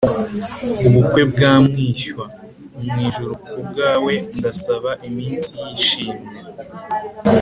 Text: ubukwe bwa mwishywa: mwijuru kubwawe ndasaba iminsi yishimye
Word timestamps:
ubukwe 0.87 1.21
bwa 1.31 1.53
mwishywa: 1.65 2.25
mwijuru 2.87 3.33
kubwawe 3.45 4.13
ndasaba 4.37 4.91
iminsi 5.07 5.51
yishimye 5.65 6.27